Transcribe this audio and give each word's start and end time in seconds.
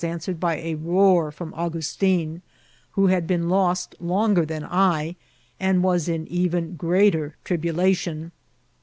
I 0.03 0.07
was 0.09 0.19
auwered 0.27 0.39
by 0.39 0.57
a 0.57 0.73
roar 0.73 1.31
from 1.31 1.53
Augustin, 1.53 2.41
who 2.93 3.05
had 3.05 3.27
been 3.27 3.49
lost 3.49 3.93
longer 3.99 4.47
than 4.47 4.63
I, 4.65 5.15
and 5.59 5.83
was 5.83 6.09
in 6.09 6.25
even 6.25 6.75
greateir 6.75 7.35
trib* 7.43 7.63
Illation. 7.63 8.31